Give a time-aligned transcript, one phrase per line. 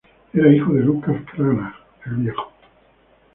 [0.33, 1.75] Era hijo de Lucas Cranach
[2.07, 2.51] el Viejo.